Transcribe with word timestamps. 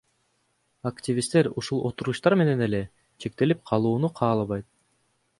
Активисттер 0.89 1.49
ушул 1.61 1.83
отургучтар 1.89 2.35
менен 2.41 2.63
эле 2.67 2.79
чектелип 3.25 3.61
калууну 3.73 4.11
каалабайт. 4.21 4.69